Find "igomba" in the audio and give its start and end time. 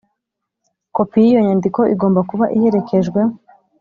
1.93-2.19